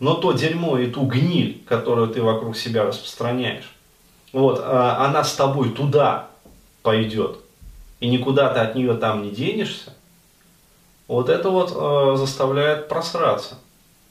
но 0.00 0.14
то 0.14 0.32
дерьмо 0.32 0.78
и 0.78 0.90
ту 0.90 1.02
гниль, 1.02 1.62
которую 1.64 2.08
ты 2.08 2.22
вокруг 2.22 2.56
себя 2.56 2.84
распространяешь, 2.84 3.72
вот, 4.32 4.62
она 4.64 5.24
с 5.24 5.34
тобой 5.34 5.70
туда 5.70 6.28
пойдет, 6.82 7.38
и 8.00 8.08
никуда 8.08 8.52
ты 8.52 8.60
от 8.60 8.74
нее 8.74 8.94
там 8.94 9.22
не 9.22 9.30
денешься, 9.30 9.94
вот 11.08 11.30
это 11.30 11.48
вот 11.48 11.72
э, 11.74 12.16
заставляет 12.16 12.88
просраться. 12.88 13.58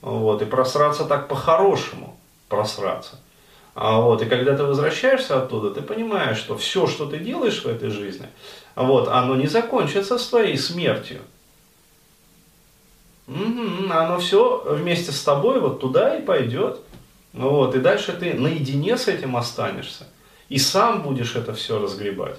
Вот, 0.01 0.41
и 0.41 0.45
просраться 0.45 1.05
так 1.05 1.27
по-хорошему, 1.27 2.17
просраться. 2.49 3.19
А 3.75 3.99
вот, 3.99 4.21
и 4.21 4.25
когда 4.25 4.55
ты 4.55 4.63
возвращаешься 4.63 5.37
оттуда, 5.37 5.69
ты 5.69 5.81
понимаешь, 5.81 6.37
что 6.37 6.57
все, 6.57 6.87
что 6.87 7.05
ты 7.05 7.19
делаешь 7.19 7.63
в 7.63 7.67
этой 7.67 7.89
жизни, 7.89 8.27
вот, 8.75 9.07
оно 9.07 9.35
не 9.35 9.47
закончится 9.47 10.17
с 10.17 10.27
твоей 10.27 10.57
смертью. 10.57 11.21
Угу, 13.27 13.91
оно 13.91 14.17
все 14.19 14.63
вместе 14.65 15.11
с 15.11 15.21
тобой 15.21 15.59
вот 15.59 15.79
туда 15.79 16.17
и 16.17 16.21
пойдет. 16.21 16.79
Вот, 17.37 17.75
и 17.75 17.79
дальше 17.79 18.13
ты 18.13 18.33
наедине 18.33 18.97
с 18.97 19.07
этим 19.07 19.37
останешься. 19.37 20.07
И 20.49 20.57
сам 20.57 21.03
будешь 21.03 21.35
это 21.35 21.53
все 21.53 21.79
разгребать. 21.79 22.37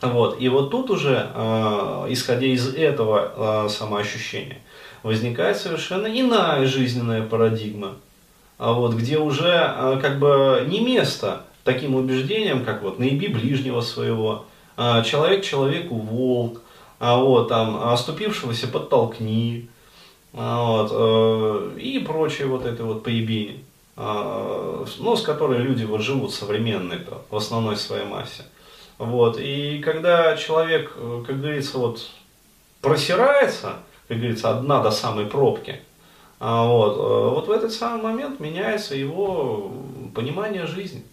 Вот. 0.00 0.40
И 0.40 0.48
вот 0.48 0.70
тут 0.70 0.90
уже, 0.90 1.30
э, 1.34 2.06
исходя 2.10 2.46
из 2.46 2.72
этого 2.74 3.64
э, 3.66 3.68
самоощущения, 3.68 4.58
возникает 5.02 5.56
совершенно 5.56 6.06
иная 6.06 6.66
жизненная 6.66 7.22
парадигма, 7.22 7.96
а 8.58 8.72
вот, 8.72 8.94
где 8.94 9.18
уже 9.18 9.74
э, 9.76 9.98
как 10.00 10.20
бы 10.20 10.64
не 10.68 10.80
место 10.80 11.42
таким 11.64 11.96
убеждениям, 11.96 12.64
как 12.64 12.82
вот 12.82 13.00
наиби 13.00 13.26
ближнего 13.26 13.80
своего, 13.80 14.44
э, 14.76 15.02
человек 15.04 15.44
человеку 15.44 15.96
волк, 15.96 16.60
а 17.00 17.16
вот 17.16 17.48
там 17.48 17.82
оступившегося 17.88 18.68
подтолкни, 18.68 19.68
вот, 20.32 20.90
э, 20.92 21.78
и 21.80 21.98
прочее 21.98 22.46
вот 22.46 22.64
это 22.64 22.84
вот 22.84 23.02
поебение, 23.02 23.56
э, 23.56 23.67
ну, 23.98 25.16
с 25.16 25.22
которой 25.22 25.58
люди 25.58 25.84
вот 25.84 26.02
живут 26.02 26.32
современные-то 26.32 27.22
в 27.30 27.36
основной 27.36 27.76
своей 27.76 28.04
массе. 28.04 28.44
Вот. 28.98 29.38
И 29.38 29.80
когда 29.80 30.36
человек, 30.36 30.92
э, 30.96 31.24
как 31.26 31.40
говорится, 31.40 31.78
вот 31.78 32.08
просирается, 32.80 33.76
как 34.08 34.18
говорится, 34.18 34.50
от 34.50 34.62
дна 34.62 34.82
до 34.82 34.90
самой 34.90 35.26
пробки, 35.26 35.80
а 36.40 36.66
вот, 36.66 36.96
э, 36.96 37.30
вот 37.34 37.48
в 37.48 37.50
этот 37.50 37.72
самый 37.72 38.02
момент 38.02 38.40
меняется 38.40 38.94
его 38.94 39.72
понимание 40.14 40.66
жизни. 40.66 41.04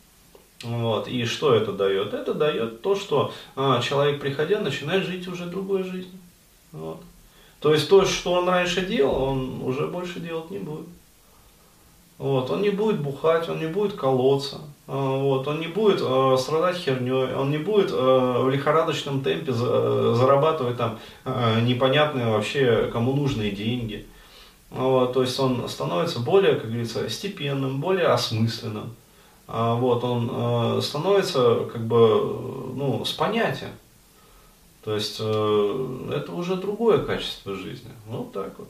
Вот. 0.63 1.08
И 1.08 1.25
что 1.25 1.54
это 1.54 1.72
дает? 1.72 2.13
Это 2.13 2.34
дает 2.34 2.82
то, 2.82 2.96
что 2.96 3.34
а, 3.56 3.82
человек, 3.82 4.20
приходя, 4.20 4.60
начинает 4.60 5.06
жить 5.06 5.27
уже 5.27 5.46
другой 5.46 5.84
жизнью. 5.84 6.20
Вот. 6.72 7.01
То 7.60 7.74
есть 7.74 7.89
то, 7.89 8.06
что 8.06 8.34
он 8.34 8.48
раньше 8.48 8.86
делал, 8.86 9.24
он 9.24 9.62
уже 9.62 9.88
больше 9.88 10.20
делать 10.20 10.50
не 10.50 10.60
будет. 10.60 10.88
Вот, 12.17 12.50
он 12.50 12.62
не 12.62 12.69
будет 12.69 13.01
бухать, 13.01 13.50
он 13.50 13.60
не 13.60 13.67
будет 13.67 13.93
колоться, 13.93 14.62
а, 14.88 15.17
вот, 15.17 15.48
он 15.50 15.60
не 15.60 15.67
будет 15.67 16.00
э, 16.01 16.38
страдать 16.39 16.77
херней, 16.77 17.34
он 17.34 17.51
не 17.51 17.57
будет 17.57 17.91
э, 17.91 17.93
в 17.93 18.50
лихорадочном 18.50 19.22
темпе 19.22 19.51
за, 19.51 20.15
зарабатывать 20.15 20.77
там 20.77 20.98
э, 21.25 21.60
непонятные 21.62 22.27
вообще 22.27 22.89
кому 22.93 23.13
нужные 23.13 23.51
деньги. 23.51 24.07
Вот, 24.69 25.13
то 25.13 25.22
есть 25.24 25.38
он 25.39 25.67
становится 25.67 26.19
более, 26.19 26.55
как 26.55 26.67
говорится, 26.67 27.10
степенным, 27.10 27.81
более 27.81 28.07
осмысленным. 28.07 28.95
Вот, 29.48 30.03
он 30.03 30.77
э, 30.77 30.81
становится 30.81 31.65
как 31.72 31.86
бы 31.86 31.98
ну, 32.75 33.03
с 33.05 33.12
понятием. 33.12 33.72
То 34.86 34.93
есть 34.93 35.17
э, 35.19 36.12
это 36.13 36.31
уже 36.31 36.55
другое 36.55 37.00
качество 37.00 37.55
жизни. 37.55 37.91
Вот 38.05 38.31
так 38.31 38.57
вот. 38.57 38.70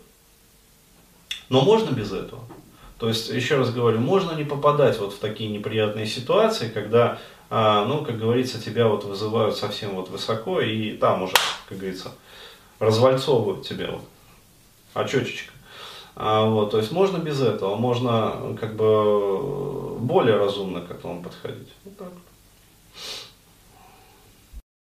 Но 1.50 1.62
можно 1.62 1.92
без 1.92 2.12
этого. 2.12 2.42
То 2.98 3.10
есть, 3.10 3.30
еще 3.30 3.58
раз 3.58 3.72
говорю, 3.72 4.00
можно 4.00 4.32
не 4.34 4.46
попадать 4.46 4.98
вот 5.00 5.14
в 5.14 5.20
такие 5.20 5.50
неприятные 5.50 6.06
ситуации, 6.06 6.70
когда, 6.70 7.20
а, 7.50 7.86
ну, 7.86 8.06
как 8.06 8.18
говорится, 8.18 8.62
тебя 8.62 8.88
вот 8.88 9.04
вызывают 9.04 9.58
совсем 9.58 9.96
вот 9.96 10.10
высоко, 10.10 10.62
и 10.62 10.92
там 10.92 11.24
уже, 11.24 11.34
как 11.68 11.78
говорится, 11.78 12.12
развальцовывают 12.80 13.68
тебя 13.68 13.92
вот, 13.92 14.04
очечечка. 14.94 15.52
А, 16.16 16.46
вот, 16.46 16.72
то 16.72 16.78
есть 16.78 16.94
можно 16.94 17.18
без 17.18 17.42
этого, 17.42 17.76
можно 17.76 18.56
как 18.60 18.76
бы 18.78 19.98
более 20.00 20.38
разумно 20.38 20.80
к 20.80 20.92
этому 20.92 21.22
подходить. 21.22 21.74
Вот 21.84 21.98
так 21.98 22.08
вот. 22.08 22.35